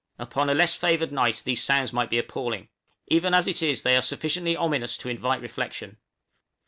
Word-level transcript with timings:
Upon 0.17 0.49
a 0.49 0.55
less 0.55 0.75
favored 0.75 1.11
night 1.11 1.43
these 1.45 1.61
sounds 1.63 1.93
might 1.93 2.09
be 2.09 2.17
appalling; 2.17 2.69
even 3.09 3.35
as 3.35 3.45
it 3.45 3.61
is, 3.61 3.83
they 3.83 3.95
are 3.95 4.01
sufficiently 4.01 4.55
ominous 4.57 4.97
to 4.97 5.09
invite 5.09 5.41
reflection. 5.43 5.97